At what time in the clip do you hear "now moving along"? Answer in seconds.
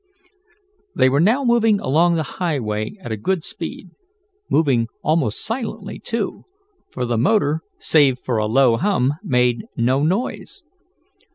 1.19-2.15